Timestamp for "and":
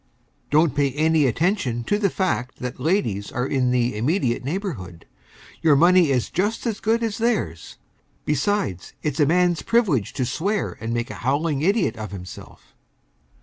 10.81-10.91